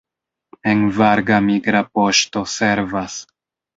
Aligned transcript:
En 0.69 0.79
Varga 0.95 1.39
migra 1.49 1.83
poŝto 1.99 2.43
servas. 2.55 3.19